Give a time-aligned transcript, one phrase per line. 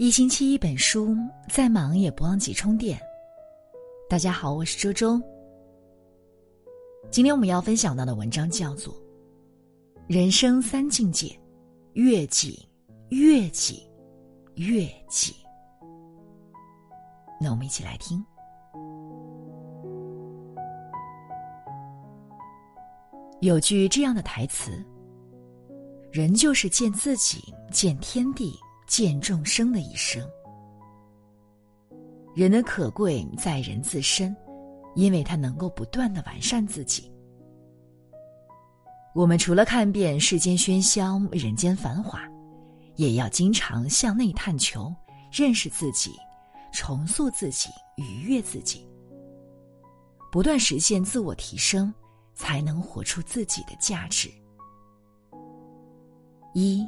[0.00, 1.14] 一星期一本书，
[1.50, 2.98] 再忙也不忘记充电。
[4.08, 5.20] 大家好，我是周周。
[7.10, 8.94] 今天我们要分享到的文章叫做
[10.06, 11.38] 《人生三境界：
[11.92, 12.66] 越己、
[13.10, 13.86] 越己、
[14.54, 15.32] 越己》。
[17.38, 18.24] 那我们一起来听。
[23.42, 24.82] 有句这样的台词
[26.10, 28.58] ：“人就是见自己，见天地。”
[28.90, 30.28] 见众生的一生，
[32.34, 34.36] 人的可贵在人自身，
[34.96, 37.08] 因为他能够不断的完善自己。
[39.14, 42.20] 我们除了看遍世间喧嚣、人间繁华，
[42.96, 44.92] 也要经常向内探求，
[45.30, 46.16] 认识自己，
[46.72, 48.84] 重塑自己，愉悦自己，
[50.32, 51.94] 不断实现自我提升，
[52.34, 54.28] 才能活出自己的价值。
[56.54, 56.84] 一，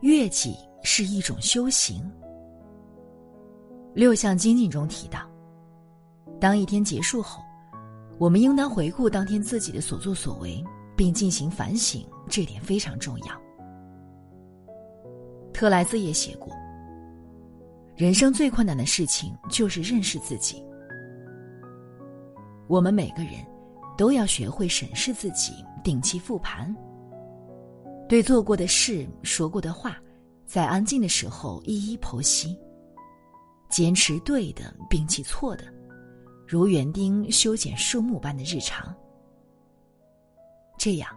[0.00, 0.56] 悦己。
[0.88, 2.08] 是一种修行。
[3.92, 5.18] 六项精进中提到，
[6.40, 7.42] 当一天结束后，
[8.18, 10.64] 我们应当回顾当天自己的所作所为，
[10.96, 13.26] 并进行反省，这点非常重要。
[15.52, 16.54] 特莱兹也写过，
[17.96, 20.64] 人生最困难的事情就是认识自己。
[22.68, 23.44] 我们每个人
[23.98, 26.72] 都要学会审视自己，定期复盘，
[28.08, 29.98] 对做过的事、说过的话。
[30.46, 32.56] 在安静的时候，一一剖析，
[33.68, 35.64] 坚持对的，摒弃错的，
[36.46, 38.94] 如园丁修剪树木般的日常。
[40.78, 41.10] 这样，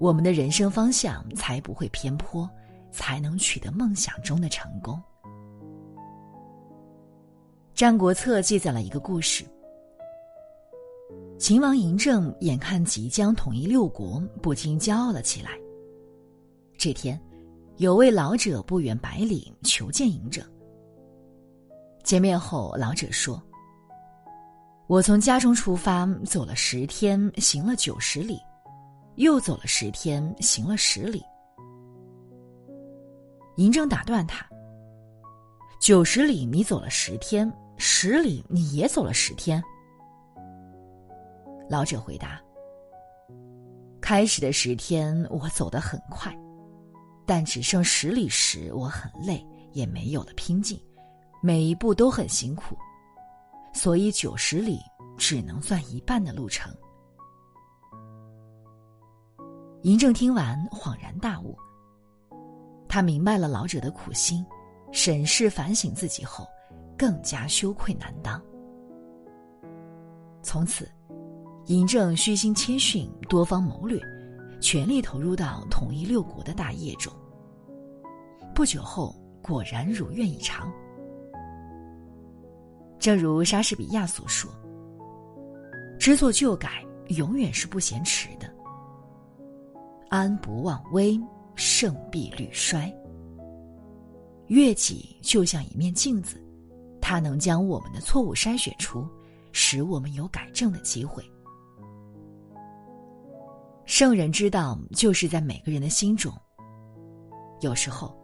[0.00, 2.50] 我们的人生方向才不会偏颇，
[2.90, 5.00] 才能取得梦想中的成功。
[7.74, 9.44] 《战国策》记载了一个故事：
[11.38, 15.52] 秦王嬴政眼看即将统一六国，不禁骄傲了起来。
[16.76, 17.20] 这天。
[17.78, 20.44] 有位老者不远百里求见嬴政。
[22.04, 23.42] 见面后，老者说
[24.86, 28.38] ：“我从家中出发，走了十天，行了九十里，
[29.16, 31.20] 又走了十天，行了十里。”
[33.56, 34.46] 嬴政打断他
[35.80, 39.60] ：“九十里你走了十天，十里你也走了十天。”
[41.68, 42.40] 老者回答
[44.00, 46.32] ：“开始的十天我走得很快。”
[47.26, 50.80] 但只剩十里时，我很累，也没有了拼劲，
[51.42, 52.76] 每一步都很辛苦，
[53.72, 54.78] 所以九十里
[55.16, 56.74] 只能算一半的路程。
[59.82, 61.56] 嬴政听完恍然大悟，
[62.88, 64.44] 他明白了老者的苦心，
[64.92, 66.46] 审视反省自己后，
[66.96, 68.42] 更加羞愧难当。
[70.42, 70.90] 从此，
[71.66, 73.98] 嬴政虚心谦逊，多方谋略。
[74.64, 77.12] 全力投入到统一六国的大业中。
[78.54, 80.72] 不久后，果然如愿以偿。
[82.98, 84.50] 正如莎士比亚所说
[86.00, 88.50] ：“知错就改，永远是不嫌迟的。
[90.08, 91.20] 安不忘危，
[91.54, 92.90] 胜必屡衰。
[94.46, 96.42] 悦己就像一面镜子，
[97.02, 99.06] 它能将我们的错误筛选出，
[99.52, 101.22] 使我们有改正的机会。”
[103.86, 106.32] 圣人之道，就是在每个人的心中。
[107.60, 108.16] 有时候，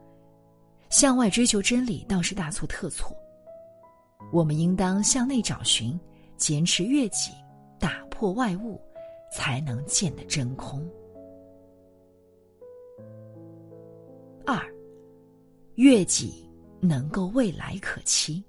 [0.88, 3.14] 向外追求真理倒是大错特错。
[4.32, 5.98] 我们应当向内找寻，
[6.36, 7.32] 坚持悦己，
[7.78, 8.80] 打破外物，
[9.32, 10.86] 才能见得真空。
[14.46, 14.58] 二，
[15.74, 16.48] 悦己
[16.80, 18.42] 能够未来可期。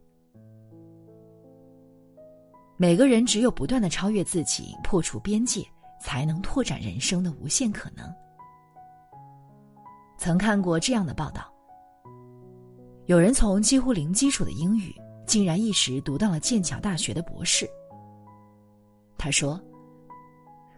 [2.78, 5.64] 每个人只有不断的超越自己，破除边界。
[6.02, 8.12] 才能拓展人生的无限可能。
[10.18, 11.52] 曾看过这样的报道：
[13.06, 14.94] 有人从几乎零基础的英语，
[15.26, 17.70] 竟然一时读到了剑桥大学的博士。
[19.18, 19.62] 他说：“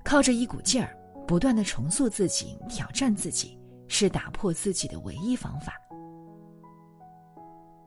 [0.04, 0.96] 靠着一股劲儿，
[1.26, 5.74] 不断的重塑自己、挑战自己，是打破自己的唯一方法。”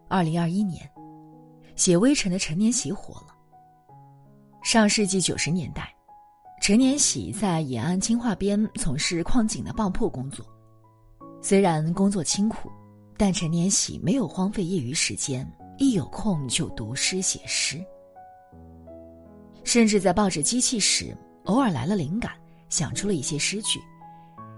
[0.09, 0.91] 二零二一年，
[1.75, 3.35] 写《微尘》的陈年喜火了。
[4.63, 5.96] 上世纪九十年代。
[6.61, 10.45] 陈年喜在延安青化边从事矿井的爆破工作，
[11.41, 12.71] 虽然工作清苦，
[13.17, 15.49] 但陈年喜没有荒废业余时间，
[15.79, 17.81] 一有空就读诗写诗。
[19.63, 22.33] 甚至在抱着机器时，偶尔来了灵感，
[22.69, 23.79] 想出了一些诗句，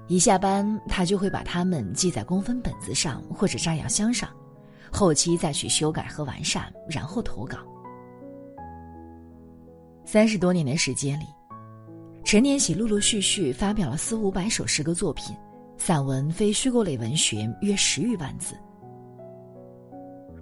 [0.06, 4.30] 一下班他就会把它们记在公分本子上或者炸药箱上，
[4.90, 7.58] 后期再去修改和完善，然后投稿。
[10.06, 11.26] 三十多年的时间里。
[12.28, 15.34] 陈年喜陆陆续续发表了四五百首诗歌作品，
[15.78, 18.54] 散文、非虚构类文学约十余万字。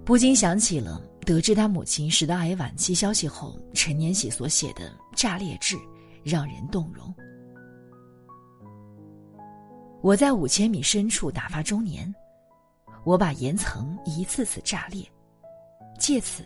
[0.03, 5.77] 不禁想起了得知他母亲食道癌晚期消息后，陈年喜所写的《炸裂志》，
[6.25, 7.15] 让人动容。
[10.01, 12.13] 我在五千米深处打发中年，
[13.05, 15.09] 我把岩层一次次炸裂，
[15.97, 16.43] 借此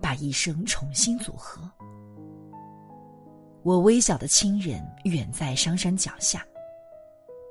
[0.00, 1.68] 把一生重新组合。
[3.64, 6.46] 我微小的亲人远在商山脚下，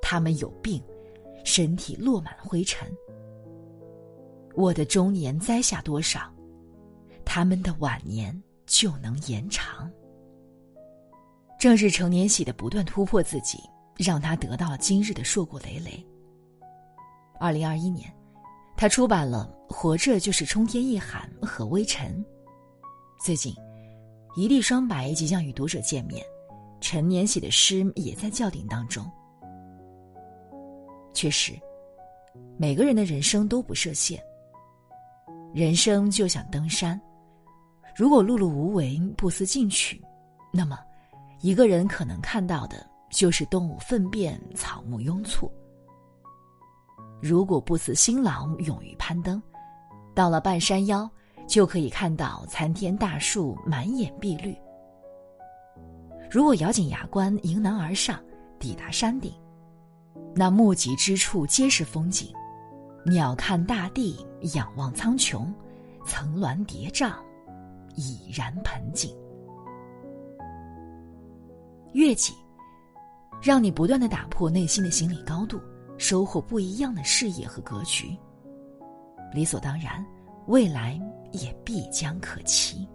[0.00, 0.82] 他们有病，
[1.44, 2.90] 身体落满灰尘。
[4.54, 6.32] 我的中年栽下多少，
[7.24, 9.90] 他们的晚年就能延长。
[11.58, 13.58] 正是成年喜的不断突破自己。
[13.96, 16.04] 让他得到了今日的硕果累累。
[17.38, 18.12] 二零二一年，
[18.76, 22.12] 他出版了《活着就是冲天一喊》和《微尘》。
[23.24, 23.54] 最近，
[24.36, 26.24] 一地双白即将与读者见面，
[26.80, 29.10] 陈年写的诗也在校订当中。
[31.12, 31.52] 确实，
[32.56, 34.20] 每个人的人生都不设限。
[35.52, 37.00] 人生就像登山，
[37.96, 40.02] 如果碌碌无为、不思进取，
[40.52, 40.78] 那么，
[41.40, 42.94] 一个人可能看到的。
[43.10, 45.48] 就是动物粪便、草木拥簇。
[47.22, 49.40] 如果不辞辛劳、勇于攀登，
[50.16, 51.08] 到了半山腰，
[51.46, 54.56] 就可以看到参天大树满眼碧绿。
[56.30, 58.18] 如果咬紧牙关、迎难而上，
[58.58, 59.32] 抵达山顶，
[60.34, 62.32] 那目及之处皆是风景，
[63.04, 64.24] 鸟瞰大地，
[64.54, 65.46] 仰望苍穹，
[66.04, 67.14] 层峦叠嶂，
[67.94, 69.16] 已然盆景。
[71.92, 72.34] 月季。
[73.42, 75.60] 让你不断的打破内心的心理高度，
[75.98, 78.16] 收获不一样的视野和格局。
[79.34, 80.02] 理所当然，
[80.46, 81.00] 未来
[81.32, 82.88] 也必将可期。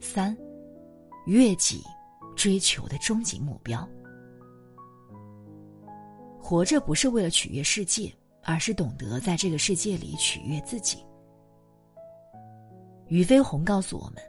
[0.00, 0.36] 三，
[1.26, 1.82] 悦己，
[2.36, 3.88] 追求的终极目标。
[6.38, 8.12] 活着不是为了取悦世界，
[8.42, 11.04] 而是懂得在这个世界里取悦自己。
[13.08, 14.22] 俞飞鸿告诉我们：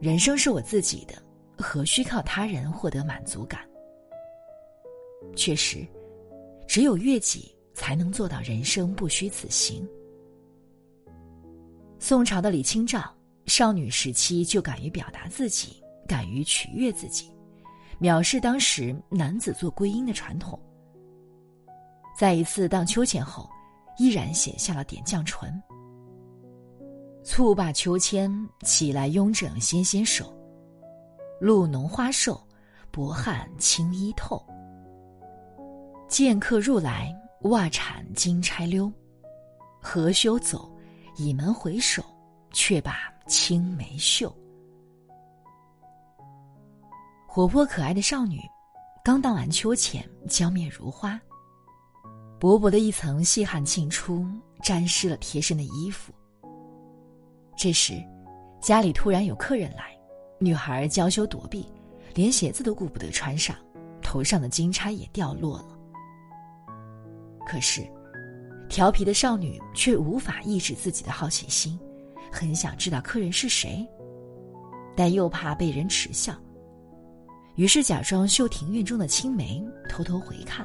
[0.00, 1.14] 人生是我自己的。
[1.62, 3.60] 何须靠他人获得满足感？
[5.36, 5.86] 确实，
[6.66, 9.88] 只有悦己，才能做到人生不虚此行。
[11.98, 13.10] 宋朝的李清照，
[13.46, 17.30] 少女时期就敢于表达自己，敢于取悦自己，
[17.98, 20.60] 藐视当时男子做归因的传统。
[22.14, 23.48] 在一次荡秋千后，
[23.98, 25.50] 依然写下了《点绛唇》
[27.24, 28.30] ：“蹴罢秋千，
[28.62, 30.30] 起来慵整纤纤手。”
[31.40, 32.38] 露浓花瘦，
[32.90, 34.38] 薄汗轻衣透。
[36.08, 37.10] 见客入来，
[37.42, 38.92] 袜铲金钗溜。
[39.80, 40.70] 何羞走，
[41.16, 42.04] 倚门回首，
[42.52, 44.30] 却把青梅嗅。
[47.26, 48.40] 活泼可爱的少女，
[49.02, 51.18] 刚荡完秋千，娇面如花。
[52.38, 54.26] 薄薄的一层细汗沁出，
[54.62, 56.12] 沾湿了贴身的衣服。
[57.56, 57.94] 这时，
[58.60, 59.96] 家里突然有客人来。
[60.38, 61.66] 女孩娇羞躲避，
[62.14, 63.56] 连鞋子都顾不得穿上，
[64.02, 65.79] 头上的金钗也掉落了。
[67.50, 67.84] 可是，
[68.68, 71.76] 调皮的少女却无法抑制自己的好奇心，
[72.30, 73.84] 很想知道客人是谁，
[74.96, 76.32] 但又怕被人耻笑，
[77.56, 80.64] 于是假装绣庭院中的青梅，偷偷回看。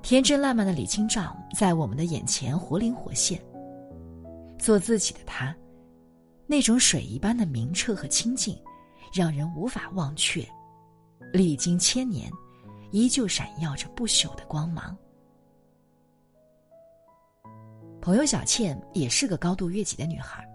[0.00, 3.38] 天真烂漫的李清照在我们的眼前活灵活现，
[4.58, 5.54] 做自己的她。
[6.46, 8.58] 那种水一般的明澈和清净，
[9.12, 10.42] 让人无法忘却。
[11.30, 12.30] 历经千年，
[12.94, 14.96] 依旧闪耀着不朽的光芒。
[18.00, 20.48] 朋友小倩也是个高度悦己的女孩。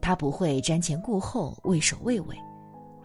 [0.00, 2.34] 她不会瞻前顾后、畏首畏尾，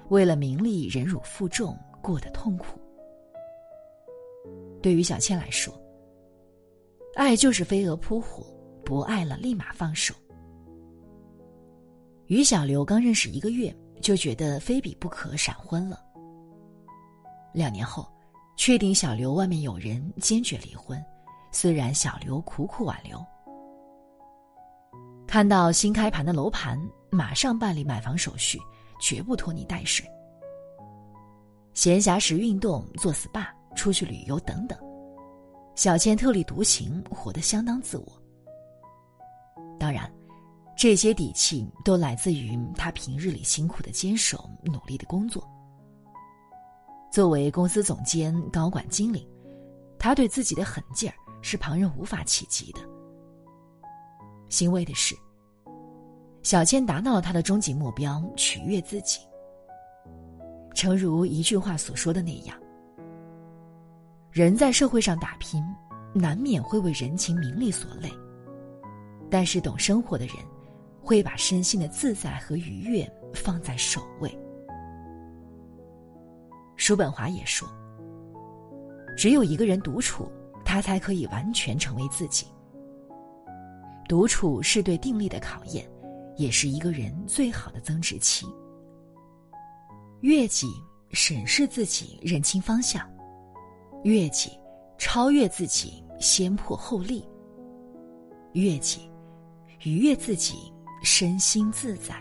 [0.08, 2.80] 为了名利忍辱负重，过得痛苦。
[4.82, 5.78] 对于小倩来说，
[7.16, 8.46] 爱就是飞蛾扑火，
[8.86, 10.16] 不爱了立马放手。
[12.28, 16.00] 与小刘刚认识一个月，就觉得非比不可，闪婚了。
[17.54, 18.08] 两年后，
[18.56, 21.04] 确定小刘外面有人，坚决离婚。
[21.52, 23.24] 虽然小刘苦苦挽留，
[25.28, 26.80] 看到新开盘的楼盘，
[27.10, 28.60] 马上办理买房手续，
[29.00, 30.06] 绝不拖泥带水。
[31.74, 33.46] 闲暇时运动、做 SPA、
[33.76, 34.78] 出去旅游等等，
[35.76, 38.08] 小倩特立独行，活得相当自我。
[39.80, 40.12] 当然。
[40.76, 45.48] 这些底气都来自于他平日里辛苦的坚守、努力的工作。
[47.14, 49.30] 作为公司总监、高管、经理，
[50.00, 52.80] 他对自己的狠劲儿是旁人无法企及的。
[54.50, 55.16] 欣慰的是，
[56.42, 59.20] 小千达到了他的终极目标——取悦自己。
[60.74, 62.58] 诚如一句话所说的那样
[64.34, 65.64] ：“人在社会上打拼，
[66.16, 68.12] 难免会为人情名利所累，
[69.30, 70.36] 但是懂生活的人，
[71.00, 74.36] 会把身心的自在和愉悦放在首位。
[76.86, 77.66] 叔本华也说
[79.16, 80.30] ：“只有一个人独处，
[80.66, 82.46] 他才可以完全成为自己。
[84.06, 85.90] 独处是对定力的考验，
[86.36, 88.46] 也是一个人最好的增值期。
[90.20, 90.68] 悦己，
[91.12, 93.02] 审视自己，认清方向；
[94.04, 94.52] 悦己，
[94.98, 97.26] 超越自己，先破后立；
[98.52, 99.10] 悦己，
[99.84, 100.70] 愉悦自己，
[101.02, 102.14] 身心自在。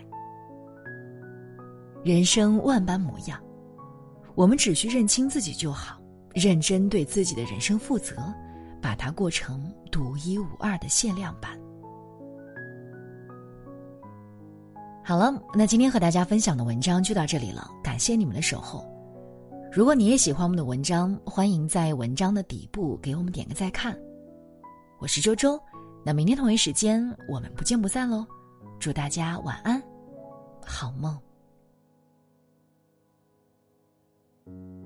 [2.04, 3.42] 人生万般模样。”
[4.34, 6.00] 我们只需认清自己就好，
[6.34, 8.16] 认真对自己的人生负责，
[8.80, 11.58] 把它过成独一无二的限量版。
[15.04, 18.86] 好了，那今天和大家分享的文章就到这里了，感谢你们的守候。
[19.72, 23.98] 如果你也喜欢我们的文章，欢迎在文章的底部给我们点个再看。
[24.98, 25.60] 我是周周，
[26.04, 28.24] 那明天同一时间我们不见不散喽！
[28.78, 29.82] 祝大家晚安，
[30.64, 31.18] 好梦。
[34.46, 34.81] You